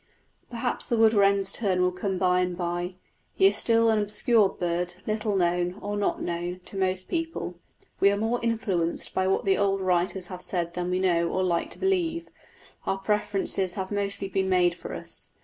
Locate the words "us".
14.95-15.29